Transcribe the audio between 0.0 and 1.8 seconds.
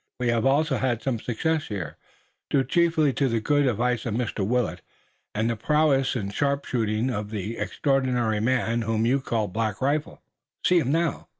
"We have also had some success